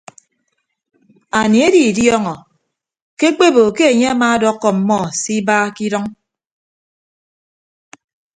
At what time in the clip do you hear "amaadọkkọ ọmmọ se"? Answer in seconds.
4.13-5.31